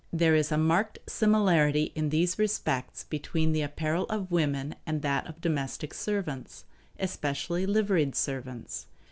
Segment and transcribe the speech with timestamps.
[0.11, 5.27] There is a marked similarity in these respects between the apparel of women and that
[5.27, 6.65] of domestic servants,
[6.99, 8.87] especially liveried servants.